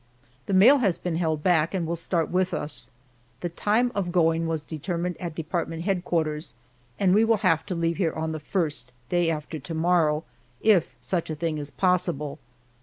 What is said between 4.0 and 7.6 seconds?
going was determined at Department Headquarters, and we will